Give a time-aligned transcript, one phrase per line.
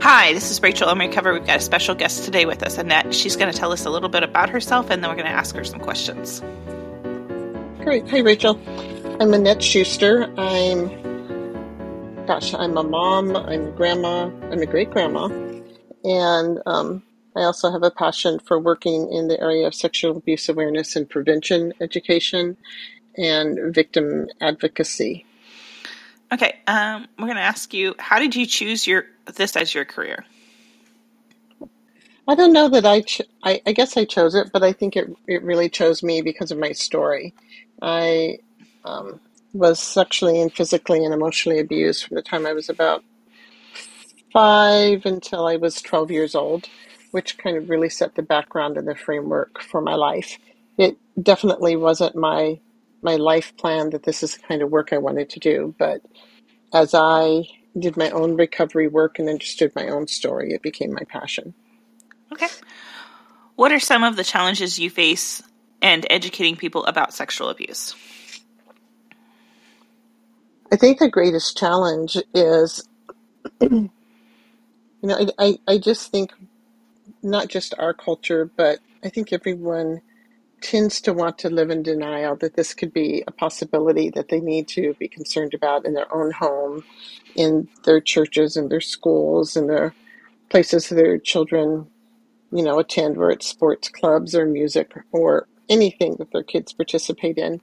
[0.00, 1.32] Hi, this is Rachel Emery Cover.
[1.32, 3.14] We've got a special guest today with us, Annette.
[3.14, 5.32] She's going to tell us a little bit about herself, and then we're going to
[5.32, 6.40] ask her some questions.
[7.84, 8.08] Great.
[8.08, 8.60] Hi, Rachel.
[9.20, 10.24] I'm Annette Schuster.
[10.38, 10.88] I'm,
[12.26, 13.36] gosh, I'm a mom.
[13.36, 14.30] I'm a grandma.
[14.50, 15.26] I'm a great grandma,
[16.04, 17.02] and um,
[17.36, 21.08] I also have a passion for working in the area of sexual abuse awareness and
[21.08, 22.56] prevention education
[23.16, 25.26] and victim advocacy.
[26.32, 29.04] Okay, um, we're going to ask you: How did you choose your
[29.36, 30.24] this as your career?
[32.26, 34.96] I don't know that I, ch- I, I guess I chose it, but I think
[34.96, 37.34] it it really chose me because of my story.
[37.82, 38.38] I
[38.84, 39.20] um,
[39.52, 43.04] was sexually and physically and emotionally abused from the time I was about
[44.32, 46.68] five until I was 12 years old,
[47.10, 50.38] which kind of really set the background and the framework for my life.
[50.78, 52.58] It definitely wasn't my
[53.02, 56.00] my life plan that this is the kind of work I wanted to do, but
[56.72, 61.04] as I did my own recovery work and understood my own story, it became my
[61.08, 61.54] passion.
[62.32, 62.48] Okay.
[63.56, 65.42] What are some of the challenges you face
[65.80, 67.94] and educating people about sexual abuse?
[70.72, 72.88] I think the greatest challenge is,
[73.60, 73.90] you
[75.02, 76.32] know, I, I, I just think
[77.22, 80.00] not just our culture, but I think everyone
[80.62, 84.40] tends to want to live in denial that this could be a possibility that they
[84.40, 86.84] need to be concerned about in their own home,
[87.34, 89.94] in their churches, in their schools, in their
[90.48, 91.86] places their children,
[92.52, 97.38] you know, attend, where it's sports clubs or music or anything that their kids participate
[97.38, 97.60] in.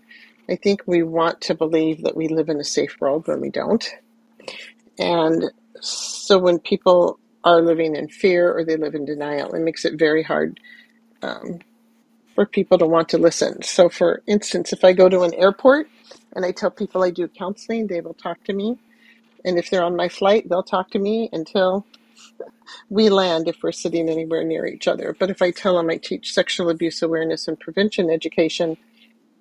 [0.50, 3.50] I think we want to believe that we live in a safe world when we
[3.52, 3.88] don't.
[4.98, 9.86] And so when people are living in fear or they live in denial, it makes
[9.86, 10.60] it very hard
[11.22, 11.60] um,
[12.40, 13.62] for people to want to listen.
[13.64, 15.90] So, for instance, if I go to an airport
[16.34, 18.80] and I tell people I do counseling, they will talk to me.
[19.44, 21.86] And if they're on my flight, they'll talk to me until
[22.90, 25.14] we land if we're sitting anywhere near each other.
[25.20, 28.78] But if I tell them I teach sexual abuse awareness and prevention education,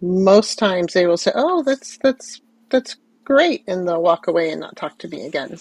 [0.03, 4.61] most times they will say, "Oh, that's that's that's great," and they'll walk away and
[4.61, 5.59] not talk to me again.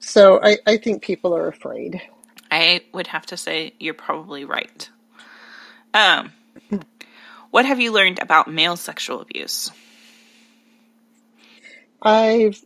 [0.00, 2.02] So I, I think people are afraid.
[2.50, 4.90] I would have to say you're probably right.
[5.94, 6.32] Um,
[7.50, 9.70] what have you learned about male sexual abuse?
[12.02, 12.64] I've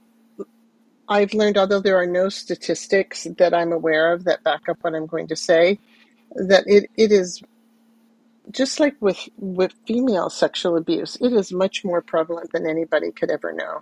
[1.09, 4.95] I've learned, although there are no statistics that I'm aware of that back up what
[4.95, 5.81] I'm going to say,
[6.37, 7.43] that it, it is
[8.51, 13.31] just like with with female sexual abuse, it is much more prevalent than anybody could
[13.31, 13.81] ever know.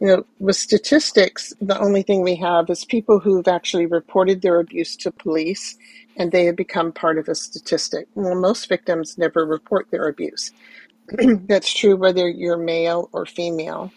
[0.00, 4.60] You know, with statistics, the only thing we have is people who've actually reported their
[4.60, 5.76] abuse to police
[6.16, 8.08] and they have become part of a statistic.
[8.14, 10.52] Well, most victims never report their abuse.
[11.18, 13.92] That's true whether you're male or female.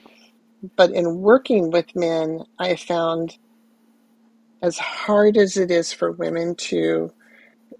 [0.77, 3.38] But in working with men, I found
[4.61, 7.11] as hard as it is for women to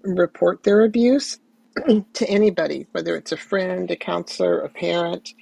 [0.02, 1.38] report their abuse
[2.14, 5.34] to anybody, whether it's a friend, a counselor, a parent,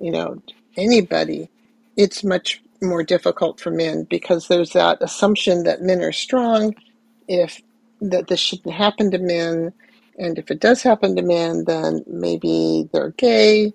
[0.00, 0.42] you know,
[0.76, 1.50] anybody,
[1.96, 6.74] it's much more difficult for men because there's that assumption that men are strong.
[7.28, 7.62] If
[8.00, 9.72] that this shouldn't happen to men.
[10.18, 13.72] And if it does happen to men, then maybe they're gay.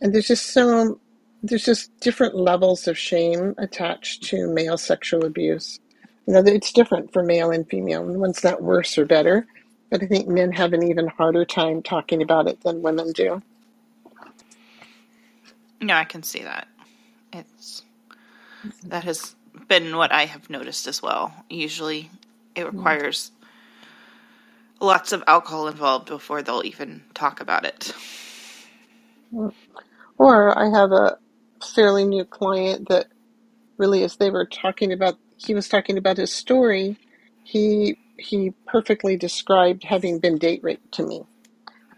[0.00, 1.00] And there's just so,
[1.42, 5.78] there's just different levels of shame attached to male sexual abuse.
[6.26, 8.04] You know, it's different for male and female.
[8.04, 9.46] One's not worse or better,
[9.90, 13.42] but I think men have an even harder time talking about it than women do.
[15.80, 16.66] No, I can see that.
[17.32, 17.82] It's
[18.84, 19.36] that has
[19.68, 21.32] been what I have noticed as well.
[21.48, 22.10] Usually,
[22.54, 22.72] it mm.
[22.72, 23.30] requires
[24.80, 27.92] lots of alcohol involved before they'll even talk about it.
[30.18, 31.18] Or I have a
[31.74, 33.08] fairly new client that
[33.78, 36.98] really, as they were talking about, he was talking about his story.
[37.44, 41.22] He he perfectly described having been date raped to me,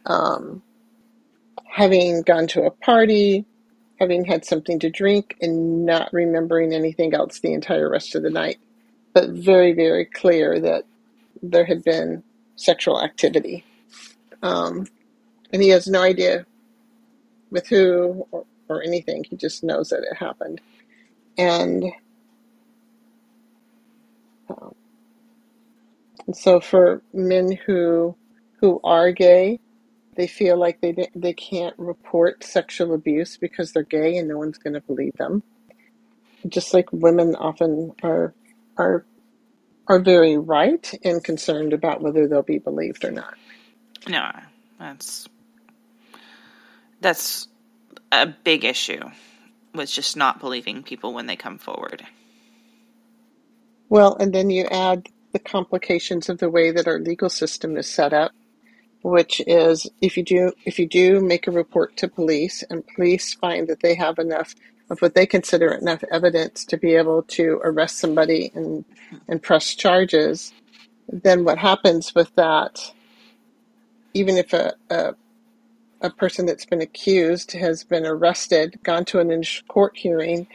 [0.06, 0.62] um,
[1.66, 3.46] having gone to a party,
[4.00, 8.30] having had something to drink, and not remembering anything else the entire rest of the
[8.30, 8.58] night.
[9.14, 10.84] But very very clear that
[11.42, 12.24] there had been
[12.58, 13.64] sexual activity.
[14.42, 14.86] Um,
[15.52, 16.46] and he has no idea
[17.50, 19.24] with who or, or anything.
[19.24, 20.60] He just knows that it happened.
[21.38, 21.84] And,
[24.50, 24.74] um,
[26.26, 28.16] and so for men who
[28.60, 29.60] who are gay,
[30.16, 34.58] they feel like they they can't report sexual abuse because they're gay and no one's
[34.58, 35.42] going to believe them.
[36.48, 38.34] Just like women often are
[38.78, 39.04] are
[39.88, 43.34] are very right and concerned about whether they'll be believed or not.
[44.08, 44.30] No,
[44.78, 45.28] that's
[47.00, 47.48] that's
[48.12, 49.02] a big issue
[49.74, 52.04] with just not believing people when they come forward.
[53.88, 57.88] Well, and then you add the complications of the way that our legal system is
[57.88, 58.32] set up,
[59.02, 63.34] which is if you do if you do make a report to police and police
[63.34, 64.54] find that they have enough
[64.90, 68.84] of what they consider enough evidence to be able to arrest somebody and
[69.28, 70.52] and press charges,
[71.08, 72.92] then what happens with that,
[74.14, 75.14] even if a, a
[76.00, 80.46] a person that's been accused has been arrested, gone to an initial court hearing,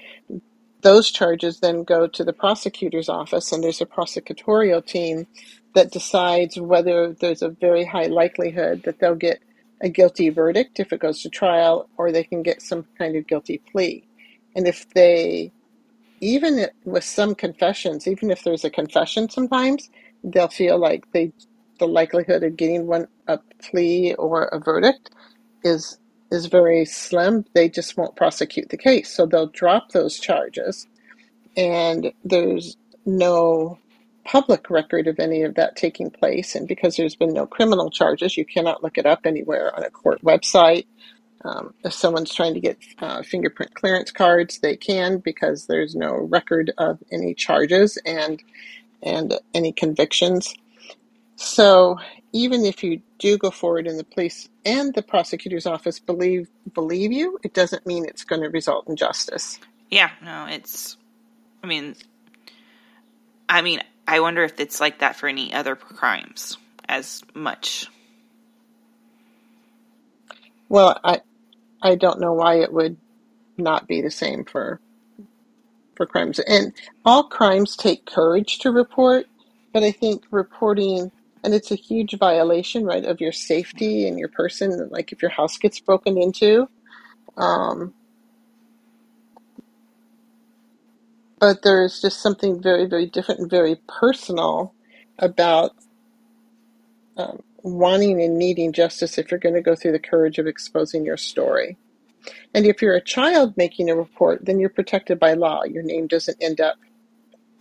[0.81, 5.27] those charges then go to the prosecutor's office, and there's a prosecutorial team
[5.75, 9.39] that decides whether there's a very high likelihood that they'll get
[9.81, 13.27] a guilty verdict if it goes to trial, or they can get some kind of
[13.27, 14.05] guilty plea.
[14.55, 15.51] And if they,
[16.21, 19.89] even with some confessions, even if there's a confession sometimes,
[20.23, 21.33] they'll feel like they,
[21.79, 25.11] the likelihood of getting one a plea or a verdict
[25.63, 25.97] is
[26.31, 27.45] is very slim.
[27.53, 29.09] They just won't prosecute the case.
[29.09, 30.87] So they'll drop those charges.
[31.57, 33.79] And there's no
[34.25, 36.55] public record of any of that taking place.
[36.55, 39.89] And because there's been no criminal charges, you cannot look it up anywhere on a
[39.91, 40.85] court website.
[41.43, 46.13] Um, if someone's trying to get uh, fingerprint clearance cards, they can because there's no
[46.13, 48.41] record of any charges and
[49.01, 50.53] and any convictions.
[51.35, 51.99] So
[52.31, 57.11] even if you do go forward and the police and the prosecutor's office believe believe
[57.11, 59.59] you, it doesn't mean it's going to result in justice.
[59.89, 60.97] Yeah, no, it's.
[61.63, 61.95] I mean,
[63.47, 66.57] I mean, I wonder if it's like that for any other crimes
[66.87, 67.87] as much.
[70.69, 71.21] Well, I
[71.83, 72.97] I don't know why it would
[73.57, 74.79] not be the same for
[75.95, 76.39] for crimes.
[76.39, 76.73] And
[77.05, 79.27] all crimes take courage to report,
[79.73, 81.11] but I think reporting
[81.43, 84.89] and it's a huge violation, right, of your safety and your person.
[84.89, 86.69] Like if your house gets broken into,
[87.35, 87.93] um,
[91.39, 94.73] but there's just something very, very different and very personal
[95.19, 95.71] about
[97.17, 101.05] um, wanting and needing justice if you're going to go through the courage of exposing
[101.05, 101.77] your story.
[102.53, 105.63] And if you're a child making a report, then you're protected by law.
[105.63, 106.77] Your name doesn't end up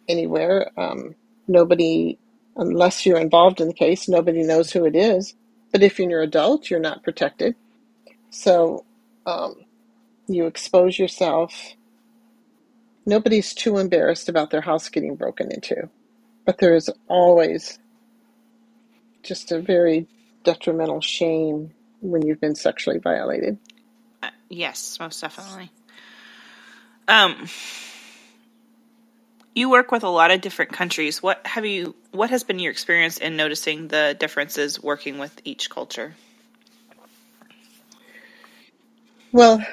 [0.08, 0.70] anywhere.
[0.76, 1.14] Um,
[1.48, 2.18] nobody
[2.56, 5.34] unless you're involved in the case, nobody knows who it is.
[5.70, 7.54] But if you're an adult, you're not protected.
[8.30, 8.84] So
[9.26, 9.54] um,
[10.26, 11.74] you expose yourself.
[13.06, 15.88] Nobody's too embarrassed about their house getting broken into,
[16.44, 17.78] but there is always
[19.22, 20.06] just a very
[20.44, 23.58] detrimental shame when you've been sexually violated.
[24.22, 25.70] Uh, yes, most definitely.
[27.08, 27.48] Um,
[29.54, 31.22] you work with a lot of different countries.
[31.22, 35.70] What have you what has been your experience in noticing the differences working with each
[35.70, 36.14] culture?
[39.32, 39.64] Well,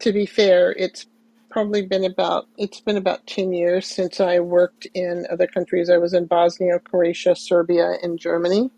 [0.00, 1.06] to be fair, it's
[1.54, 5.88] probably been about it's been about 10 years since I worked in other countries.
[5.88, 8.72] I was in Bosnia, Croatia, Serbia, and Germany.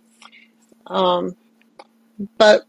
[0.87, 1.37] Um,
[2.37, 2.67] but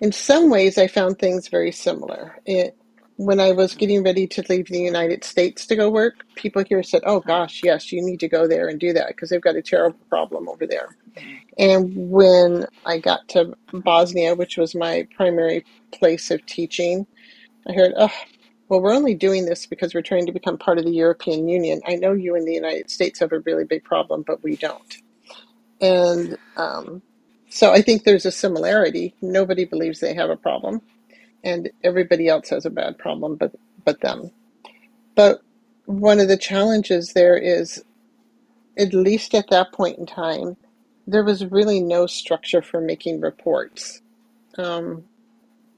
[0.00, 2.38] in some ways, I found things very similar.
[2.44, 2.76] It,
[3.16, 6.82] when I was getting ready to leave the United States to go work, people here
[6.82, 9.56] said, "Oh gosh, yes, you need to go there and do that because they've got
[9.56, 10.94] a terrible problem over there."
[11.56, 17.06] And when I got to Bosnia, which was my primary place of teaching,
[17.68, 18.12] I heard, "Oh,
[18.68, 21.82] well, we're only doing this because we're trying to become part of the European Union.
[21.86, 24.98] I know you in the United States have a really big problem, but we don't."
[25.80, 27.02] And um,
[27.50, 29.14] so I think there's a similarity.
[29.22, 30.82] Nobody believes they have a problem
[31.44, 33.52] and everybody else has a bad problem but
[33.84, 34.30] but them.
[35.14, 35.42] But
[35.86, 37.84] one of the challenges there is
[38.78, 40.56] at least at that point in time,
[41.06, 44.02] there was really no structure for making reports.
[44.58, 45.04] Um,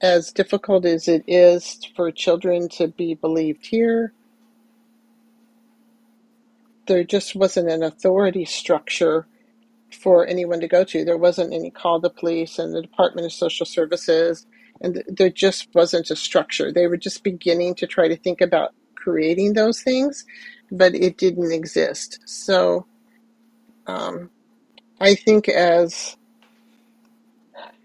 [0.00, 4.12] as difficult as it is for children to be believed here,
[6.86, 9.26] there just wasn't an authority structure
[9.92, 11.04] for anyone to go to.
[11.04, 14.46] There wasn't any call the police and the Department of Social Services
[14.80, 16.72] and there just wasn't a structure.
[16.72, 20.24] They were just beginning to try to think about creating those things,
[20.70, 22.20] but it didn't exist.
[22.26, 22.86] So
[23.86, 24.30] um,
[25.00, 26.16] I think as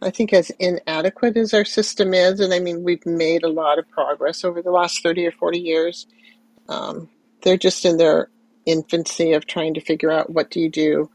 [0.03, 3.79] I think as inadequate as our system is, and I mean we've made a lot
[3.79, 6.07] of progress over the last thirty or forty years.
[6.69, 7.10] Um,
[7.41, 8.29] they're just in their
[8.65, 11.10] infancy of trying to figure out what do you do,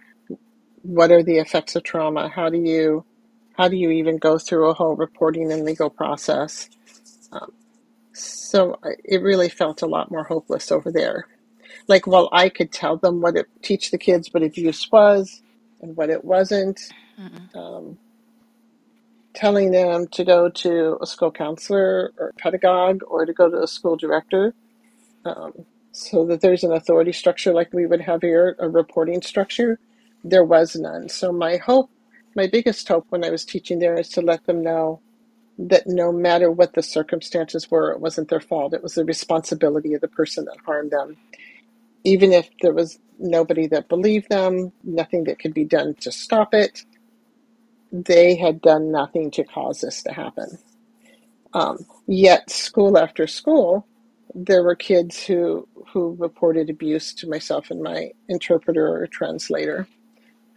[0.82, 3.04] what are the effects of trauma, how do you
[3.56, 6.70] how do you even go through a whole reporting and legal process?
[7.32, 7.52] Um,
[8.12, 11.26] so it really felt a lot more hopeless over there.
[11.88, 15.42] Like, well, I could tell them what it teach the kids what abuse was
[15.82, 16.80] and what it wasn't.
[17.54, 17.98] Um,
[19.38, 23.68] telling them to go to a school counselor or pedagogue or to go to a
[23.68, 24.52] school director.
[25.24, 25.52] Um,
[25.92, 29.78] so that there's an authority structure like we would have here, a reporting structure.
[30.24, 31.08] There was none.
[31.08, 31.88] So my hope,
[32.34, 35.00] my biggest hope when I was teaching there is to let them know
[35.56, 38.74] that no matter what the circumstances were, it wasn't their fault.
[38.74, 41.16] It was the responsibility of the person that harmed them.
[42.02, 46.54] Even if there was nobody that believed them, nothing that could be done to stop
[46.54, 46.84] it,
[47.92, 50.58] they had done nothing to cause this to happen.
[51.54, 53.86] Um, yet, school after school,
[54.34, 59.88] there were kids who who reported abuse to myself and my interpreter or translator.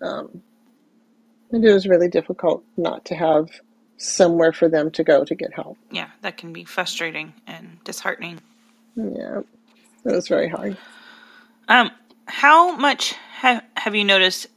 [0.02, 0.42] Um,
[1.52, 3.50] and it was really difficult not to have
[3.98, 5.78] somewhere for them to go to get help.
[5.92, 8.40] Yeah, that can be frustrating and disheartening.
[8.96, 9.42] Yeah,
[10.06, 10.76] it was very hard.
[11.68, 11.92] Um,
[12.26, 14.48] how much ha- have you noticed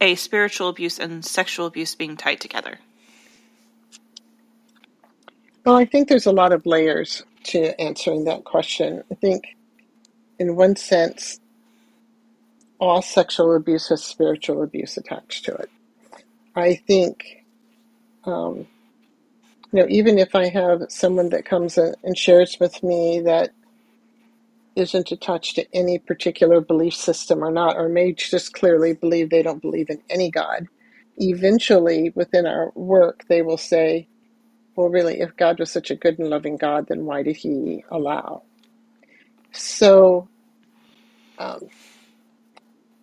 [0.00, 2.78] a spiritual abuse and sexual abuse being tied together?
[5.64, 9.02] Well, I think there's a lot of layers to answering that question.
[9.10, 9.44] I think,
[10.38, 11.38] in one sense,
[12.78, 15.70] all sexual abuse has spiritual abuse attached to it.
[16.56, 17.44] I think,
[18.24, 18.66] um,
[19.72, 23.50] you know, even if I have someone that comes and shares with me that
[24.76, 29.42] isn't attached to any particular belief system or not, or may just clearly believe they
[29.42, 30.68] don't believe in any God,
[31.18, 34.08] eventually within our work, they will say,
[34.76, 37.84] well, really, if God was such a good and loving God, then why did he
[37.90, 38.42] allow?
[39.52, 40.28] So,
[41.38, 41.68] um,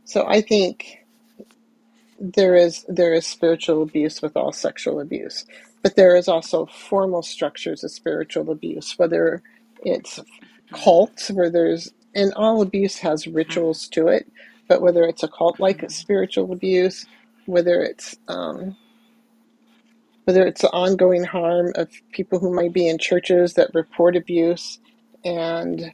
[0.06, 1.00] so I think
[2.20, 5.46] there is there is spiritual abuse with all sexual abuse,
[5.84, 9.44] but there is also formal structures of spiritual abuse, whether
[9.84, 10.20] it's
[10.74, 14.28] cults where there's and all abuse has rituals to it,
[14.68, 17.06] but whether it's a cult like spiritual abuse,
[17.46, 18.76] whether it's um,
[20.26, 24.80] whether it's the ongoing harm of people who might be in churches that report abuse
[25.24, 25.94] and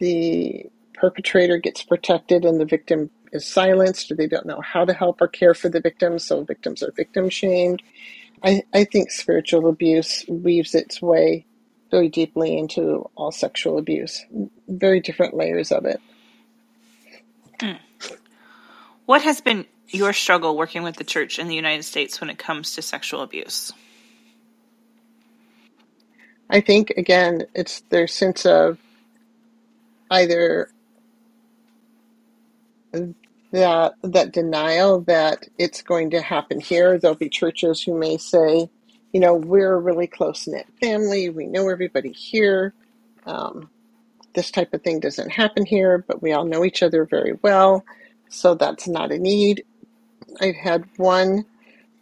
[0.00, 4.92] the perpetrator gets protected and the victim is silenced or they don't know how to
[4.92, 7.82] help or care for the victim, so victims are victim shamed.
[8.42, 11.46] I, I think spiritual abuse weaves its way
[11.94, 14.26] very deeply into all sexual abuse,
[14.66, 16.00] very different layers of it.
[17.60, 17.78] Mm.
[19.06, 22.36] What has been your struggle working with the church in the United States when it
[22.36, 23.72] comes to sexual abuse?
[26.50, 28.76] I think again, it's their sense of
[30.10, 30.72] either
[33.52, 36.98] that that denial that it's going to happen here.
[36.98, 38.68] There'll be churches who may say,
[39.14, 41.30] you know, we're a really close knit family.
[41.30, 42.74] We know everybody here.
[43.26, 43.70] Um,
[44.34, 47.84] this type of thing doesn't happen here, but we all know each other very well,
[48.28, 49.64] so that's not a need.
[50.40, 51.44] I've had one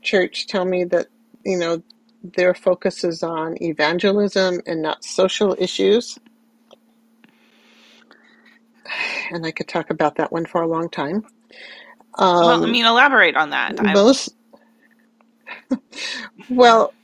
[0.00, 1.08] church tell me that
[1.44, 1.82] you know
[2.24, 6.18] their focus is on evangelism and not social issues.
[9.30, 11.26] And I could talk about that one for a long time.
[12.14, 13.82] Um, well, I mean, elaborate on that.
[13.82, 14.34] Most,
[16.50, 16.94] well,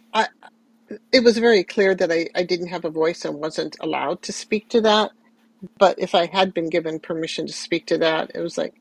[1.12, 4.32] it was very clear that I, I didn't have a voice and wasn't allowed to
[4.32, 5.12] speak to that.
[5.78, 8.74] But if I had been given permission to speak to that, it was like,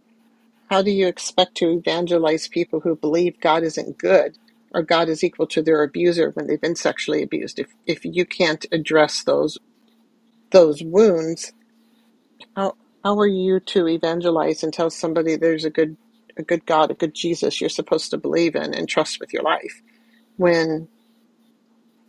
[0.70, 4.38] how do you expect to evangelize people who believe God isn't good
[4.74, 7.60] or God is equal to their abuser when they've been sexually abused?
[7.60, 9.58] If if you can't address those
[10.52, 11.54] those wounds,
[12.56, 15.98] how how are you to evangelize and tell somebody there's a good
[16.38, 19.44] a good God, a good Jesus you're supposed to believe in and trust with your
[19.44, 19.82] life
[20.38, 20.90] when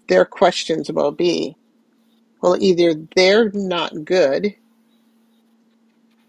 [0.09, 1.57] their questions will be,
[2.43, 4.55] well, either they're not good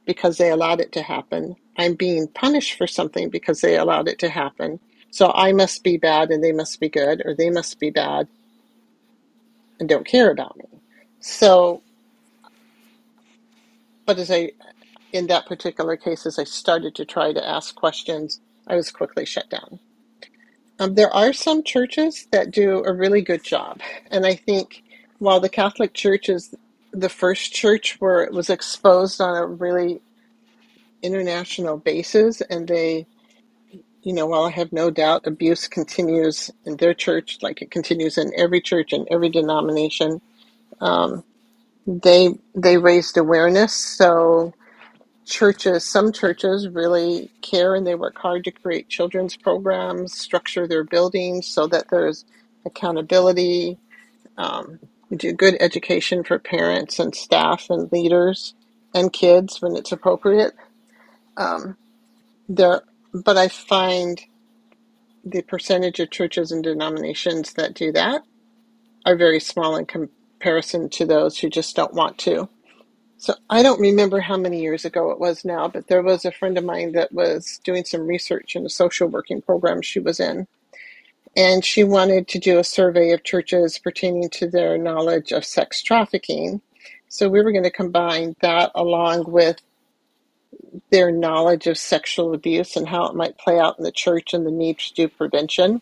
[0.05, 1.55] because they allowed it to happen.
[1.77, 4.79] I'm being punished for something because they allowed it to happen.
[5.11, 8.27] So I must be bad and they must be good, or they must be bad
[9.79, 10.65] and don't care about me.
[11.21, 11.83] So,
[14.05, 14.51] but as I,
[15.13, 19.25] in that particular case, as I started to try to ask questions, I was quickly
[19.25, 19.79] shut down.
[20.79, 23.81] Um, there are some churches that do a really good job.
[24.11, 24.83] And I think
[25.19, 26.55] while the Catholic Church is
[26.93, 30.01] the first church where it was exposed on a really
[31.03, 33.07] international basis, and they,
[34.03, 38.17] you know, while I have no doubt abuse continues in their church, like it continues
[38.17, 40.21] in every church and every denomination,
[40.81, 41.23] um,
[41.87, 43.73] they they raised awareness.
[43.73, 44.53] So
[45.29, 50.83] churches, some churches really care and they work hard to create children's programs, structure their
[50.85, 52.25] buildings so that there's
[52.65, 53.79] accountability.
[54.37, 54.79] Um,
[55.15, 58.55] do good education for parents and staff and leaders
[58.95, 60.53] and kids when it's appropriate.
[61.37, 61.77] Um,
[62.49, 62.83] there,
[63.13, 64.21] but I find
[65.25, 68.23] the percentage of churches and denominations that do that
[69.05, 72.49] are very small in comparison to those who just don't want to.
[73.19, 76.31] So I don't remember how many years ago it was now, but there was a
[76.31, 80.21] friend of mine that was doing some research in a social working program she was
[80.21, 80.47] in.
[81.35, 85.83] And she wanted to do a survey of churches pertaining to their knowledge of sex
[85.83, 86.61] trafficking.
[87.09, 89.57] So we were going to combine that along with
[90.89, 94.45] their knowledge of sexual abuse and how it might play out in the church and
[94.45, 95.81] the need to do prevention.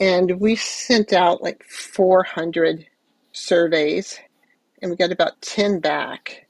[0.00, 2.86] And we sent out like 400
[3.30, 4.18] surveys
[4.82, 6.48] and we got about 10 back.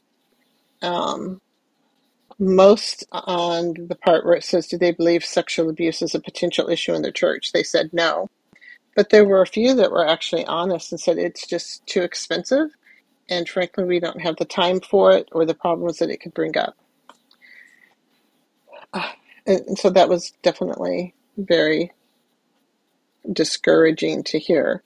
[0.82, 1.40] Um,
[2.38, 6.68] most on the part where it says, Do they believe sexual abuse is a potential
[6.70, 7.52] issue in the church?
[7.52, 8.28] They said no.
[8.96, 12.70] But there were a few that were actually honest and said it's just too expensive.
[13.28, 16.34] And frankly, we don't have the time for it or the problems that it could
[16.34, 16.76] bring up.
[18.92, 19.10] Uh,
[19.46, 21.92] and, and so that was definitely very
[23.32, 24.82] discouraging to hear.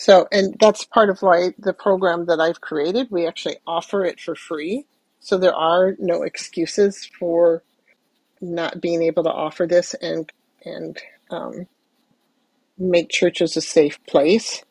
[0.00, 4.20] So, and that's part of why the program that I've created, we actually offer it
[4.20, 4.86] for free.
[5.20, 7.64] So there are no excuses for
[8.40, 10.32] not being able to offer this and
[10.64, 10.98] and
[11.30, 11.68] um,
[12.78, 14.64] make churches a safe place.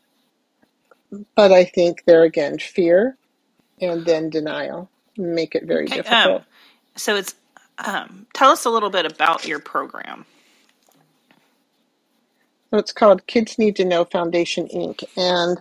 [1.35, 3.17] But I think there again, fear
[3.81, 6.01] and then denial make it very Okay.
[6.01, 6.31] Um.
[6.31, 6.45] difficult.
[6.97, 7.35] So it's.
[7.79, 8.27] Um.
[8.33, 10.25] Tell us a little bit about your program.
[12.71, 15.03] So it's called Kids Need to Know Foundation Inc.
[15.17, 15.59] And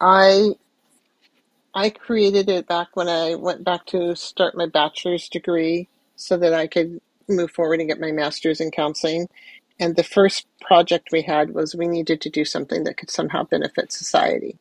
[0.00, 0.50] I
[1.74, 6.54] I created it back when I went back to start my bachelor's degree so that
[6.54, 9.28] I could move forward and get my master's in counseling.
[9.80, 13.44] And the first project we had was we needed to do something that could somehow
[13.44, 14.58] benefit society.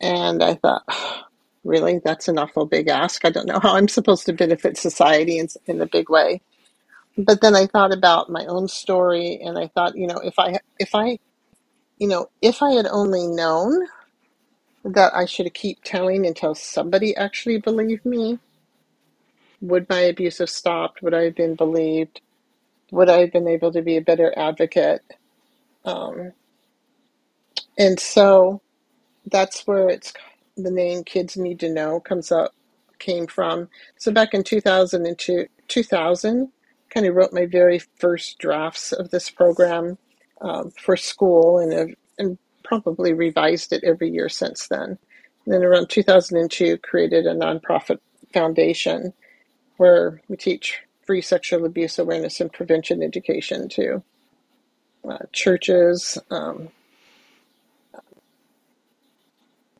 [0.00, 0.84] And I thought,
[1.64, 3.24] really, that's an awful big ask.
[3.24, 6.42] I don't know how I'm supposed to benefit society in, in a big way.
[7.16, 10.58] But then I thought about my own story, and I thought, you know, if I,
[10.80, 11.18] if I,
[11.98, 13.86] you know, if I had only known
[14.84, 18.40] that I should keep telling until somebody actually believed me,
[19.62, 21.02] would my abuse have stopped?
[21.02, 22.20] Would I have been believed?
[22.92, 25.02] Would I have been able to be a better advocate?
[25.84, 26.32] Um,
[27.78, 28.60] and so
[29.30, 30.12] that's where it's
[30.56, 32.52] the name kids need to know comes up
[33.00, 36.52] came from so back in 2002 2000
[36.96, 39.98] kind of wrote my very first drafts of this program
[40.42, 44.98] um, for school and and probably revised it every year since then
[45.46, 48.00] and then around 2002 created a nonprofit
[48.34, 49.14] foundation
[49.78, 54.02] where we teach free sexual abuse awareness and prevention education to
[55.08, 56.68] uh, churches um,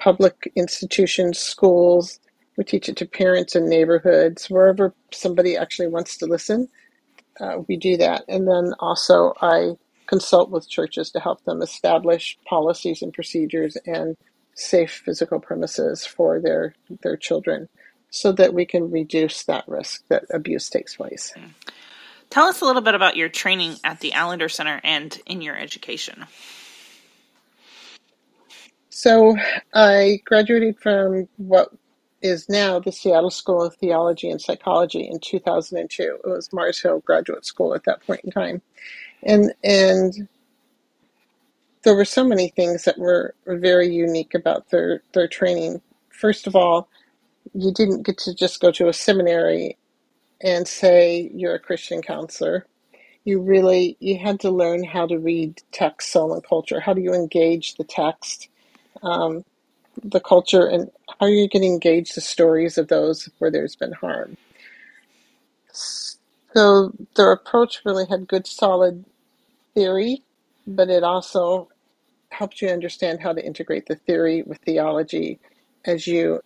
[0.01, 2.21] public institutions, schools.
[2.57, 6.69] We teach it to parents in neighborhoods, wherever somebody actually wants to listen.
[7.41, 8.25] Uh, we do that.
[8.29, 9.73] And then also, I
[10.07, 14.17] consult with churches to help them establish policies and procedures and
[14.55, 17.69] safe physical premises for their, their children
[18.11, 21.35] so that we can reduce that risk that abuse takes place.
[22.31, 25.57] Tell us a little bit about your training at the Allender Center and in your
[25.57, 26.27] education.
[28.89, 29.37] So
[29.75, 31.71] I graduated from what
[32.23, 36.03] is now the Seattle School of Theology and Psychology in 2002.
[36.03, 38.63] It was Mars Hill Graduate School at that point in time.
[39.23, 40.29] And and
[41.85, 45.81] there were so many things that were very unique about their their training.
[46.11, 46.89] First of all,
[47.55, 49.77] you didn't get to just go to a seminary
[50.41, 52.67] and say you're a Christian counselor.
[53.25, 56.81] You really you had to learn how to read text, soul, and culture.
[56.81, 58.49] How do you engage the text?
[59.03, 59.45] Um,
[60.03, 64.37] the culture and how you can engage the stories of those where there's been harm.
[65.73, 69.05] So their approach really had good solid
[69.75, 70.23] theory,
[70.67, 71.69] but it also
[72.31, 75.39] helped you understand how to integrate the theory with theology
[75.85, 76.41] as you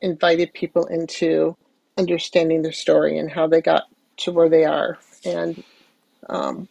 [0.00, 1.56] invited people into
[1.98, 3.84] understanding their story and how they got
[4.18, 4.98] to where they are.
[5.24, 5.62] And
[6.28, 6.68] um,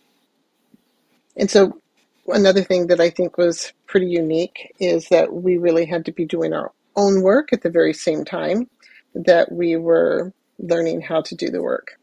[1.36, 1.80] and so
[2.28, 6.26] another thing that I think was pretty unique is that we really had to be
[6.26, 8.70] doing our own work at the very same time
[9.16, 12.00] that we were learning how to do the work.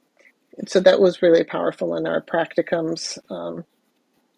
[0.59, 3.19] And so that was really powerful in our practicums.
[3.31, 3.65] Um,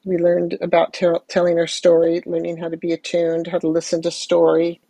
[0.04, 4.02] we learned about tell telling our story, learning how to be attuned, how to listen
[4.02, 4.80] to story,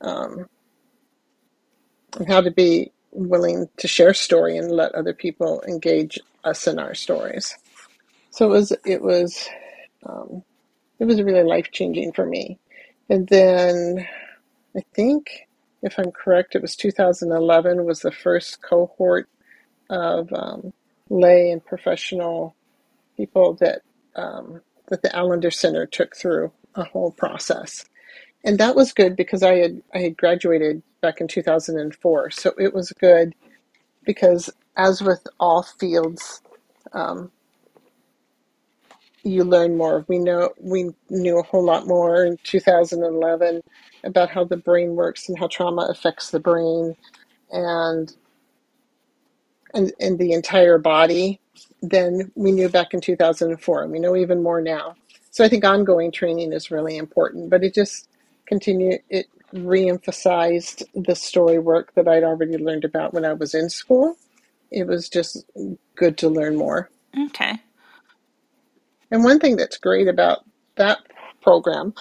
[0.00, 0.46] um,
[2.18, 6.78] and how to be willing to share story and let other people engage us in
[6.78, 7.56] our stories.
[8.30, 9.48] So it was it was
[10.08, 10.42] um,
[10.98, 12.58] it was really life changing for me.
[13.10, 14.08] And then
[14.76, 15.48] I think,
[15.82, 19.28] if I'm correct, it was 2011 was the first cohort
[19.90, 20.72] of um,
[21.10, 22.56] lay and professional
[23.16, 23.82] people that
[24.16, 27.84] um, that the Allender Center took through a whole process,
[28.44, 32.30] and that was good because I had I had graduated back in 2004.
[32.30, 33.34] So it was good
[34.04, 36.42] because, as with all fields,
[36.92, 37.32] um,
[39.26, 40.04] you learn more.
[40.08, 43.60] We know we knew a whole lot more in 2011
[44.04, 46.96] about how the brain works and how trauma affects the brain
[47.50, 48.14] and
[49.74, 51.40] and, and the entire body
[51.82, 53.82] than we knew back in 2004.
[53.82, 54.94] And we know even more now.
[55.30, 58.08] So I think ongoing training is really important, but it just
[58.46, 63.68] continued, it reemphasized the story work that I'd already learned about when I was in
[63.68, 64.16] school.
[64.70, 65.44] It was just
[65.94, 66.90] good to learn more.
[67.26, 67.60] Okay.
[69.10, 70.44] And one thing that's great about
[70.76, 70.98] that
[71.42, 71.94] program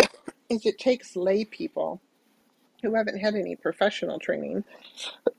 [0.50, 2.00] is it takes lay people
[2.82, 4.64] who haven't had any professional training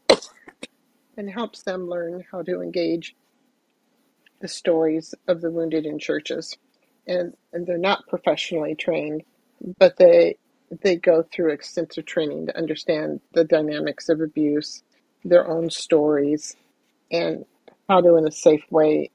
[1.17, 3.15] and helps them learn how to engage
[4.41, 6.57] the stories of the wounded in churches.
[7.07, 9.23] And and they're not professionally trained,
[9.79, 10.37] but they
[10.83, 14.83] they go through extensive training to understand the dynamics of abuse,
[15.23, 16.55] their own stories,
[17.11, 17.45] and
[17.87, 19.11] how to in a safe way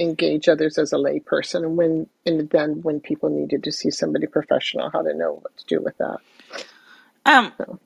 [0.00, 4.26] engage others as a layperson and when and then when people needed to see somebody
[4.26, 6.18] professional how to know what to do with that
[7.26, 7.78] um so.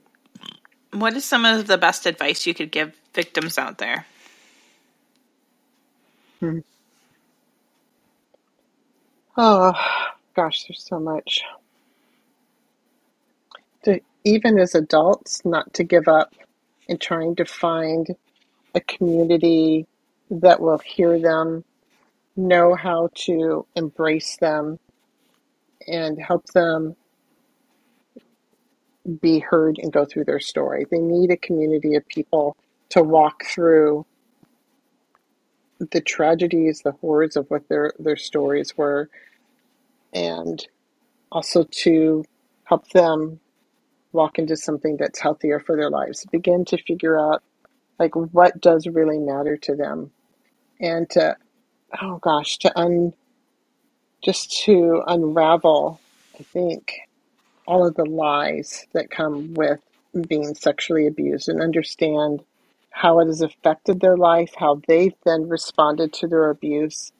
[0.92, 4.06] what is some of the best advice you could give victims out there
[6.38, 6.60] hmm.
[9.36, 9.72] oh
[10.36, 11.42] gosh there's so much
[13.82, 16.32] to, even as adults not to give up
[16.88, 18.14] and trying to find
[18.74, 19.86] a community
[20.30, 21.64] that will hear them
[22.36, 24.78] know how to embrace them
[25.86, 26.96] and help them
[29.20, 30.86] be heard and go through their story.
[30.90, 32.56] They need a community of people
[32.90, 34.06] to walk through
[35.92, 39.10] the tragedies, the horrors of what their, their stories were,
[40.12, 40.66] and
[41.32, 42.24] also to
[42.64, 43.40] help them
[44.12, 46.24] walk into something that's healthier for their lives.
[46.30, 47.42] Begin to figure out
[47.98, 50.10] like what does really matter to them
[50.80, 51.36] and to
[52.02, 53.14] oh gosh, to un
[54.24, 56.00] just to unravel,
[56.38, 56.94] I think,
[57.66, 59.80] all of the lies that come with
[60.28, 62.42] being sexually abused and understand
[62.90, 67.12] how it has affected their life, how they've then responded to their abuse,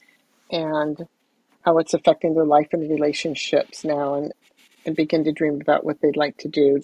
[0.51, 1.07] and
[1.63, 4.33] how it's affecting their life and relationships now, and,
[4.87, 6.81] and begin to dream about what they'd like to do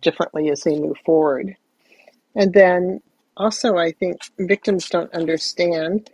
[0.00, 1.56] differently as they move forward.
[2.34, 3.00] And then
[3.36, 6.10] also, I think victims don't understand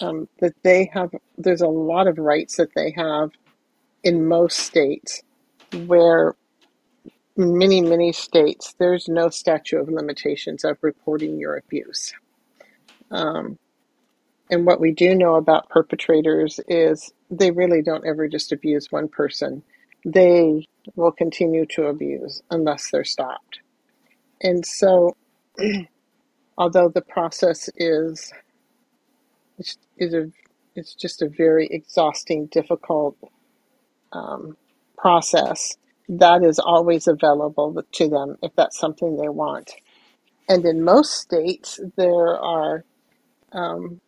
[0.00, 3.30] um, that they have, there's a lot of rights that they have
[4.04, 5.22] in most states
[5.86, 6.34] where
[7.36, 12.12] many, many states, there's no statute of limitations of reporting your abuse.
[13.10, 13.58] Um,
[14.50, 19.08] and what we do know about perpetrators is they really don't ever just abuse one
[19.08, 19.62] person.
[20.04, 23.60] They will continue to abuse unless they're stopped.
[24.42, 25.16] And so,
[26.58, 28.32] although the process is
[29.58, 30.30] it's, is a
[30.74, 33.16] it's just a very exhausting, difficult
[34.12, 34.56] um,
[34.98, 35.76] process
[36.08, 39.72] that is always available to them if that's something they want.
[40.48, 42.84] And in most states, there are
[43.52, 44.00] um,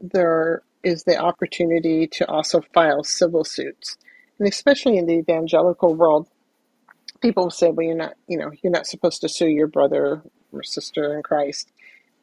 [0.00, 3.96] there is the opportunity to also file civil suits,
[4.38, 6.28] and especially in the evangelical world,
[7.22, 10.22] people will say, "Well, you're not, you know, you're not supposed to sue your brother
[10.52, 11.72] or sister in Christ."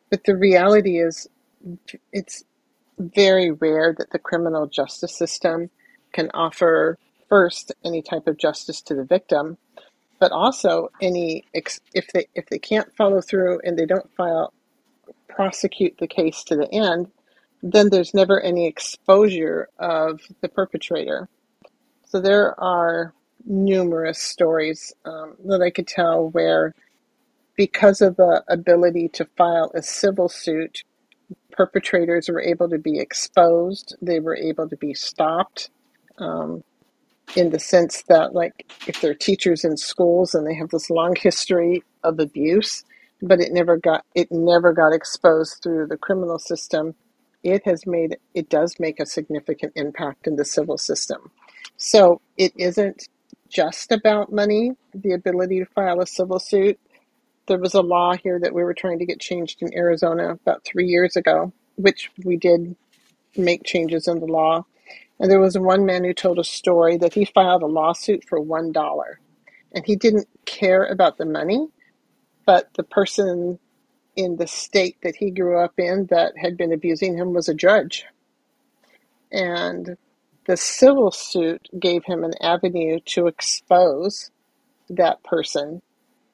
[0.09, 1.27] But the reality is,
[2.11, 2.43] it's
[2.97, 5.69] very rare that the criminal justice system
[6.13, 6.97] can offer
[7.29, 9.57] first any type of justice to the victim,
[10.19, 14.53] but also any if they if they can't follow through and they don't file
[15.27, 17.09] prosecute the case to the end,
[17.63, 21.29] then there's never any exposure of the perpetrator.
[22.05, 23.13] So there are
[23.45, 26.73] numerous stories um, that I could tell where,
[27.55, 30.83] because of the ability to file a civil suit
[31.51, 35.69] perpetrators were able to be exposed, they were able to be stopped.
[36.19, 36.59] Um,
[37.35, 41.15] in the sense that, like, if they're teachers in schools and they have this long
[41.17, 42.83] history of abuse,
[43.21, 46.95] but it never got it never got exposed through the criminal system,
[47.43, 51.31] it has made it does make a significant impact in the civil system.
[51.77, 53.07] So it isn't
[53.49, 56.79] just about money, the ability to file a civil suit
[57.47, 60.63] there was a law here that we were trying to get changed in Arizona about
[60.63, 62.75] three years ago, which we did
[63.35, 64.65] make changes in the law.
[65.19, 68.39] And there was one man who told a story that he filed a lawsuit for
[68.39, 69.19] one dollar,
[69.73, 71.67] and he didn't care about the money,
[72.45, 73.59] but the person
[74.15, 77.53] in the state that he grew up in that had been abusing him was a
[77.53, 78.05] judge.
[79.31, 79.97] And
[80.47, 84.31] the civil suit gave him an avenue to expose
[84.89, 85.81] that person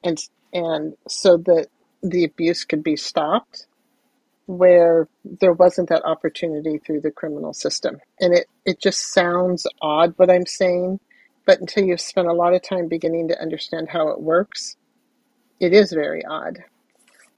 [0.04, 0.20] and
[0.58, 1.68] and so that
[2.02, 3.68] the abuse could be stopped
[4.48, 7.98] where there wasn't that opportunity through the criminal system.
[8.20, 11.00] And it, it just sounds odd what I'm saying,
[11.46, 14.78] but until you've spent a lot of time beginning to understand how it works,
[15.60, 16.60] it is very odd.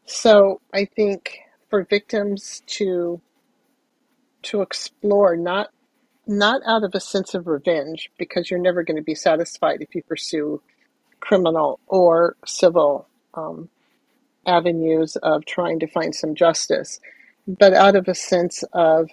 [0.06, 3.22] So I think for victims to
[4.42, 5.72] to explore not
[6.26, 9.94] not out of a sense of revenge because you're never going to be satisfied if
[9.94, 10.62] you pursue
[11.20, 13.09] criminal or civil
[13.40, 13.70] um,
[14.46, 17.00] avenues of trying to find some justice,
[17.48, 19.10] but out of a sense of,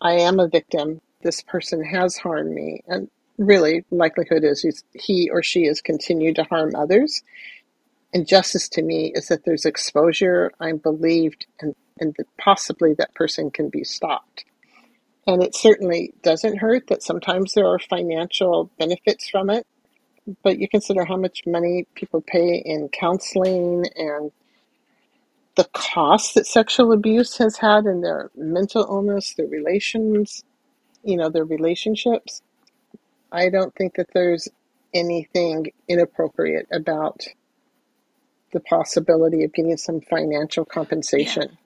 [0.00, 5.42] I am a victim, this person has harmed me, and really, likelihood is he or
[5.42, 7.22] she has continued to harm others.
[8.14, 13.14] And justice to me is that there's exposure, I'm believed, and, and that possibly that
[13.14, 14.44] person can be stopped.
[15.26, 19.66] And it certainly doesn't hurt that sometimes there are financial benefits from it
[20.42, 24.30] but you consider how much money people pay in counseling and
[25.54, 30.44] the cost that sexual abuse has had in their mental illness, their relations,
[31.04, 32.42] you know, their relationships.
[33.30, 34.48] I don't think that there's
[34.94, 37.24] anything inappropriate about
[38.52, 41.48] the possibility of getting some financial compensation.
[41.50, 41.56] Yeah.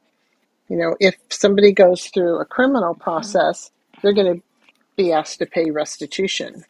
[0.69, 3.03] You know, if somebody goes through a criminal mm-hmm.
[3.03, 3.71] process,
[4.03, 4.43] they're going to
[4.97, 6.65] be asked to pay restitution.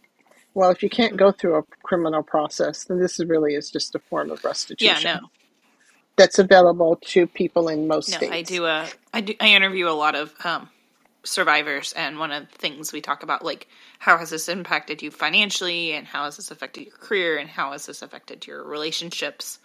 [0.57, 3.99] Well, if you can't go through a criminal process, then this really is just a
[3.99, 5.03] form of restitution.
[5.05, 5.29] Yeah, no.
[6.16, 8.33] That's available to people in most no, states.
[8.33, 8.64] I do.
[8.64, 9.35] a I do.
[9.38, 10.71] I interview a lot of um,
[11.25, 15.11] survivors, and one of the things we talk about, like, how has this impacted you
[15.11, 19.59] financially, and how has this affected your career, and how has this affected your relationships,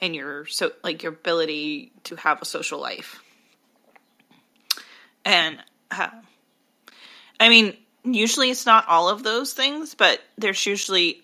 [0.00, 3.20] and your so like your ability to have a social life.
[5.24, 5.58] And
[5.90, 6.10] uh,
[7.40, 7.76] I mean,
[8.14, 11.22] usually it's not all of those things, but there's usually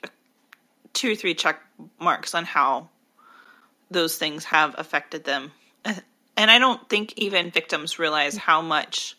[0.92, 1.60] two or three check
[2.00, 2.88] marks on how
[3.90, 5.52] those things have affected them.
[6.36, 9.16] And I don't think even victims realize how much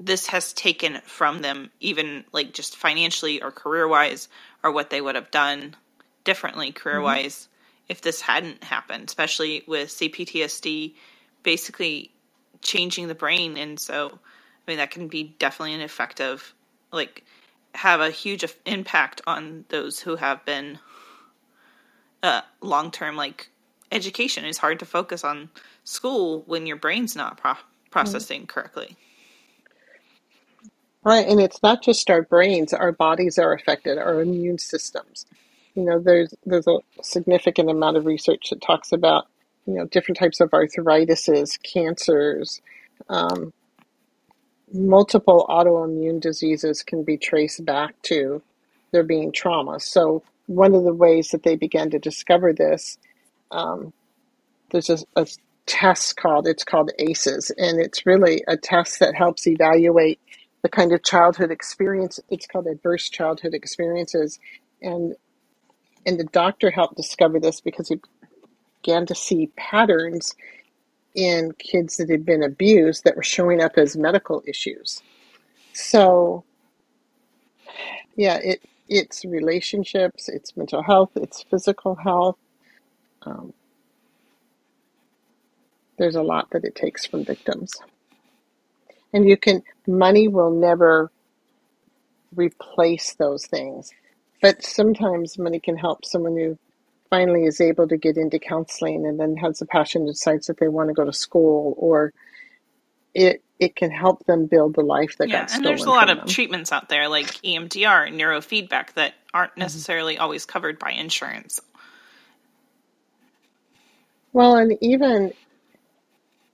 [0.00, 4.28] this has taken from them, even like just financially or career wise,
[4.64, 5.76] or what they would have done
[6.24, 7.82] differently career wise mm-hmm.
[7.90, 10.94] if this hadn't happened, especially with CPTSD
[11.44, 12.10] basically
[12.62, 13.56] changing the brain.
[13.56, 16.52] And so, I mean, that can be definitely an effective
[16.94, 17.24] like
[17.74, 20.78] have a huge impact on those who have been
[22.22, 23.50] uh, long term like
[23.92, 24.44] education.
[24.44, 25.50] Is hard to focus on
[25.84, 27.54] school when your brain's not pro-
[27.90, 28.46] processing mm-hmm.
[28.46, 28.96] correctly.
[31.02, 35.26] Right and it's not just our brains our bodies are affected our immune systems.
[35.74, 39.26] You know there's there's a significant amount of research that talks about
[39.66, 42.62] you know different types of arthritises cancers
[43.08, 43.52] um,
[44.72, 48.42] multiple autoimmune diseases can be traced back to
[48.92, 49.80] there being trauma.
[49.80, 52.98] So, one of the ways that they began to discover this,
[53.50, 53.92] um,
[54.72, 55.26] there's a, a
[55.66, 60.20] test called it's called ACEs, and it's really a test that helps evaluate
[60.62, 62.20] the kind of childhood experience.
[62.30, 64.38] It's called adverse childhood experiences,
[64.82, 65.14] and
[66.06, 68.00] and the doctor helped discover this because he
[68.82, 70.34] began to see patterns
[71.14, 75.02] in kids that had been abused that were showing up as medical issues.
[75.72, 76.44] So,
[78.16, 82.36] yeah, it it's relationships, it's mental health, it's physical health.
[83.22, 83.52] Um,
[85.98, 87.72] there's a lot that it takes from victims,
[89.12, 91.10] and you can money will never
[92.34, 93.92] replace those things,
[94.42, 96.58] but sometimes money can help someone who
[97.14, 100.58] finally is able to get into counseling and then has a passion and decides that
[100.58, 102.12] they want to go to school or
[103.14, 106.10] it it can help them build the life that yeah, got and there's a lot
[106.10, 106.26] of them.
[106.26, 109.60] treatments out there like EMDR and neurofeedback that aren't mm-hmm.
[109.60, 110.22] necessarily mm-hmm.
[110.24, 111.60] always covered by insurance.
[114.32, 115.32] Well, and even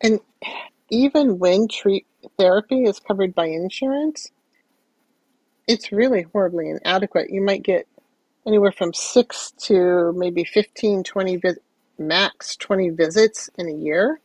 [0.02, 0.20] and
[0.90, 2.06] even when treat
[2.38, 4.30] therapy is covered by insurance,
[5.66, 7.30] it's really horribly inadequate.
[7.30, 7.86] You might get
[8.46, 11.58] anywhere from six to maybe 15, 20 vis-
[11.98, 14.20] max 20 visits in a year.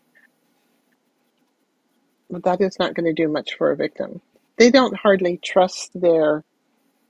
[2.30, 4.22] But that is not going to do much for a victim.
[4.58, 6.44] They don't hardly trust their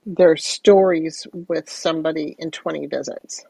[0.06, 3.44] their stories with somebody in 20 visits.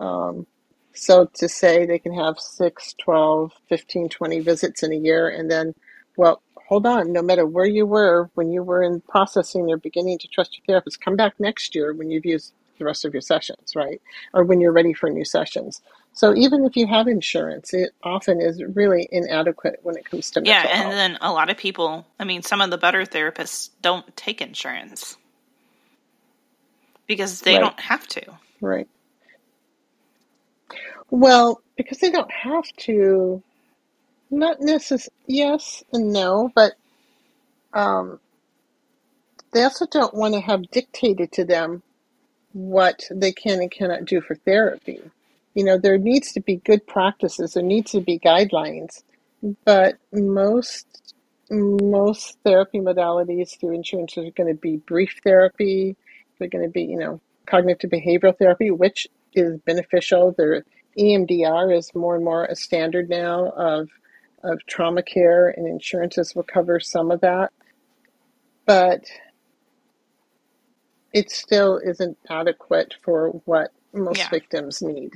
[0.00, 0.46] Um,
[0.94, 5.50] so to say they can have 6, 12, 15, 20 visits in a year and
[5.50, 5.74] then,
[6.16, 10.18] well, hold on, no matter where you were when you were in processing or beginning
[10.18, 13.22] to trust your therapist, come back next year when you've used the rest of your
[13.22, 14.00] sessions, right?
[14.34, 15.80] Or when you're ready for new sessions.
[16.12, 20.42] So even if you have insurance, it often is really inadequate when it comes to
[20.44, 20.62] yeah.
[20.62, 20.92] And health.
[20.92, 25.16] then a lot of people, I mean, some of the better therapists don't take insurance
[27.06, 27.60] because they right.
[27.60, 28.22] don't have to.
[28.60, 28.88] Right.
[31.10, 33.42] Well, because they don't have to,
[34.36, 36.74] not necessarily, yes and no, but
[37.72, 38.20] um,
[39.52, 41.82] they also don't want to have dictated to them
[42.52, 45.00] what they can and cannot do for therapy.
[45.54, 49.02] You know, there needs to be good practices, there needs to be guidelines,
[49.64, 50.86] but most
[51.50, 55.96] most therapy modalities through insurance are going to be brief therapy.
[56.38, 60.32] They're going to be, you know, cognitive behavioral therapy, which is beneficial.
[60.36, 60.64] Their
[60.98, 63.88] EMDR is more and more a standard now of
[64.46, 67.52] of trauma care, and insurances will cover some of that.
[68.66, 69.04] But
[71.12, 74.30] it still isn't adequate for what most Yeah.
[74.30, 75.12] victims need.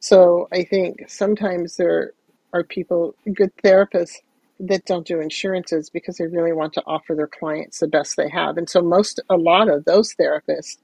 [0.00, 2.12] So I think sometimes there
[2.54, 4.16] are people, good therapists,
[4.60, 8.28] that don't do insurances because they really want to offer their clients the best they
[8.30, 8.56] have.
[8.58, 10.78] And so most, a lot of those therapists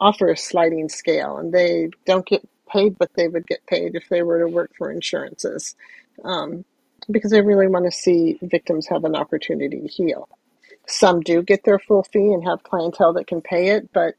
[0.00, 4.08] offer a sliding scale and they don't get paid what they would get paid if
[4.10, 5.74] they were to work for insurances
[6.24, 6.64] um,
[7.10, 10.28] because they really want to see victims have an opportunity to heal.
[10.86, 14.14] Some do get their full fee and have clientele that can pay it, but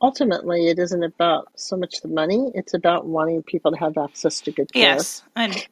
[0.00, 4.40] ultimately it isn't about so much the money, it's about wanting people to have access
[4.42, 4.94] to good care.
[4.94, 5.66] Yes, and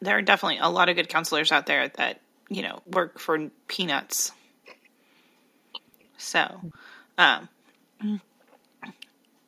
[0.00, 3.50] there are definitely a lot of good counselors out there that you know work for
[3.68, 4.32] peanuts.
[6.16, 6.60] So,
[7.18, 7.48] um,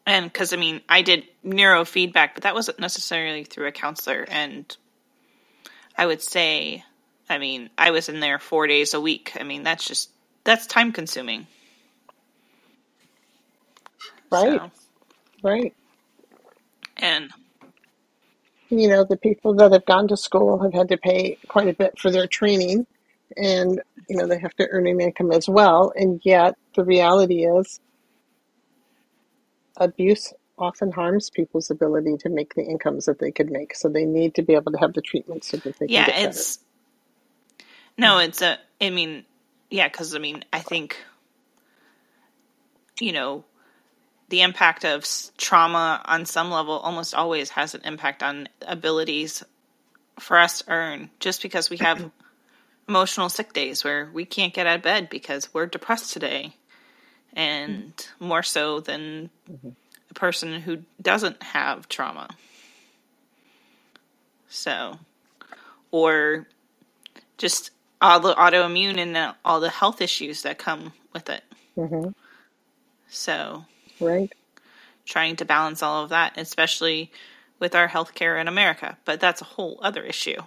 [0.07, 4.77] and because I mean, I did neurofeedback, but that wasn't necessarily through a counselor, and
[5.97, 6.85] I would say,
[7.31, 9.33] I mean, I was in there four days a week.
[9.41, 10.11] I mean, that's just
[10.45, 11.49] that's time consuming.
[14.33, 14.73] Right, So,
[15.43, 15.75] right.
[16.99, 17.31] and
[18.69, 21.75] You know, the people that have gone to school have had to pay quite a
[21.75, 22.87] bit for their training
[23.37, 25.93] and, you know, they have to earn an income as well.
[25.95, 27.81] And yet the reality is
[29.79, 33.75] abuse often harms people's ability to make the incomes that they could make.
[33.75, 36.07] So they need to be able to have the treatment so that they can yeah,
[36.07, 36.29] get better.
[36.29, 36.59] it's
[37.97, 38.59] no, it's a.
[38.81, 39.25] I mean,
[39.71, 40.97] yeah, because I mean, I think
[43.01, 43.45] you know
[44.29, 49.45] the impact of trauma on some level almost always has an impact on abilities
[50.19, 52.11] for us to earn just because we have
[52.89, 56.55] emotional sick days where we can't get out of bed because we're depressed today
[57.35, 58.27] and mm-hmm.
[58.27, 59.84] more so than a
[60.15, 62.29] person who doesn't have trauma
[64.49, 64.99] so
[65.93, 66.47] or
[67.39, 67.71] just
[68.03, 71.45] all the autoimmune and all the health issues that come with it
[71.77, 72.09] hmm
[73.09, 73.65] so
[74.01, 74.31] Right.
[75.07, 77.11] trying to balance all of that, especially
[77.59, 78.99] with our healthcare in America.
[79.05, 80.41] But that's a whole other issue.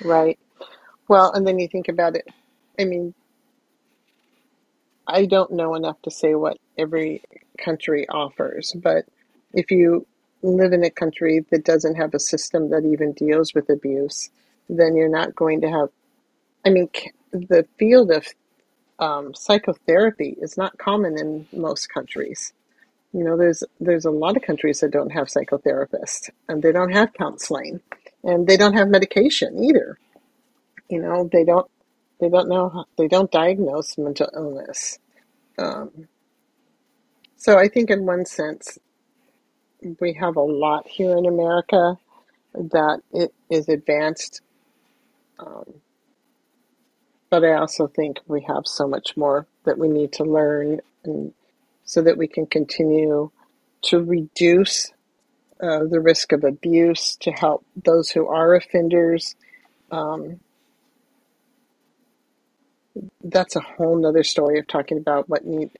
[0.00, 0.38] Right.
[1.08, 2.26] Well, and then you think about it.
[2.80, 3.14] I mean,
[5.06, 7.22] I don't know enough to say what every
[7.58, 9.06] country offers, but
[9.52, 10.06] if you
[10.42, 14.30] live in a country that doesn't have a system that even deals with abuse,
[14.68, 15.88] then you're not going to have.
[16.64, 16.88] I mean,
[17.32, 18.26] the field of
[18.98, 22.52] um, psychotherapy is not common in most countries.
[23.12, 26.92] You know, there's there's a lot of countries that don't have psychotherapists, and they don't
[26.92, 27.80] have counseling,
[28.24, 29.98] and they don't have medication either.
[30.88, 31.70] You know, they don't
[32.20, 34.98] they don't know how, they don't diagnose mental illness.
[35.58, 36.08] Um,
[37.36, 38.78] so I think in one sense
[40.00, 41.98] we have a lot here in America
[42.54, 44.40] that it is advanced,
[45.38, 45.74] um,
[47.28, 51.34] but I also think we have so much more that we need to learn, and
[51.84, 53.30] so that we can continue
[53.82, 54.92] to reduce
[55.60, 59.36] uh, the risk of abuse, to help those who are offenders.
[59.90, 60.40] Um,
[63.22, 65.70] that's a whole nother story of talking about what need,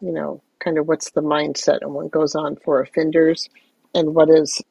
[0.00, 3.48] you know, kind of what's the mindset and what goes on for offenders,
[3.94, 4.62] and what is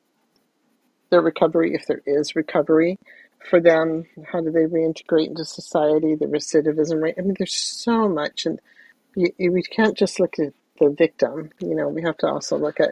[1.09, 2.97] their recovery if there is recovery
[3.49, 4.05] for them.
[4.31, 6.15] How do they reintegrate into society?
[6.15, 7.15] The recidivism rate.
[7.17, 8.59] I mean, there's so much, and
[9.15, 11.49] you, you, we can't just look at the victim.
[11.59, 12.91] You know, we have to also look at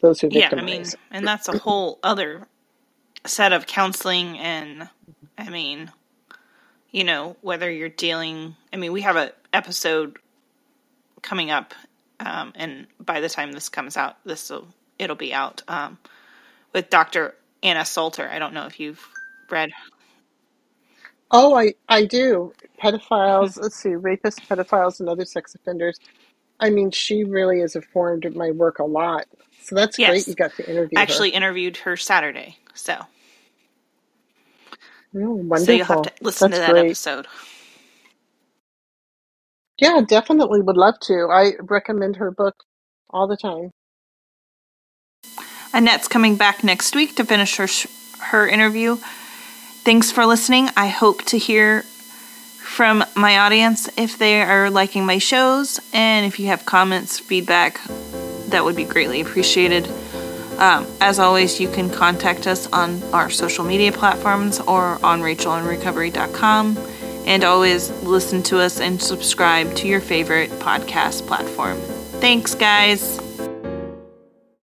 [0.00, 2.46] those who Yeah, I mean, and that's a whole other
[3.26, 4.38] set of counseling.
[4.38, 4.88] And
[5.36, 5.90] I mean,
[6.90, 10.18] you know, whether you're dealing, I mean, we have a episode
[11.22, 11.74] coming up,
[12.18, 14.68] um, and by the time this comes out, this will
[14.98, 15.98] it'll be out um,
[16.72, 17.34] with Dr.
[17.62, 18.28] Anna Salter.
[18.28, 19.06] I don't know if you've
[19.50, 19.70] read.
[21.30, 22.52] Oh, I I do.
[22.82, 23.60] Pedophiles.
[23.60, 25.98] Let's see, rapists, pedophiles, and other sex offenders.
[26.58, 29.26] I mean, she really has informed my work a lot.
[29.62, 30.26] So that's great.
[30.26, 31.02] You got to interview her.
[31.02, 32.58] actually interviewed her Saturday.
[32.74, 32.96] So,
[35.14, 36.12] Oh, so you'll have to wonderful.
[36.20, 36.86] listen to that great.
[36.86, 37.26] episode.
[39.78, 41.28] Yeah, definitely would love to.
[41.30, 42.54] I recommend her book
[43.10, 43.70] all the time.
[45.72, 47.68] Annette's coming back next week to finish her
[48.26, 48.96] her interview.
[49.82, 50.68] Thanks for listening.
[50.76, 56.38] I hope to hear from my audience if they are liking my shows and if
[56.38, 57.80] you have comments, feedback,
[58.48, 59.88] that would be greatly appreciated.
[60.60, 66.78] Um, as always, you can contact us on our social media platforms or on rachelinrecovery.com.
[67.26, 71.78] And always listen to us and subscribe to your favorite podcast platform.
[72.20, 73.29] Thanks, guys.